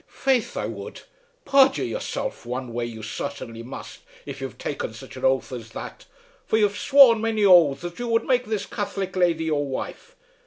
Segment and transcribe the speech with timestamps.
[0.07, 1.01] "Faith I would.
[1.45, 6.05] Perjure yourself one way you certainly must, av' you've taken such an oath as that,
[6.47, 10.15] for you've sworn many oaths that you would make this Catholic lady your wife.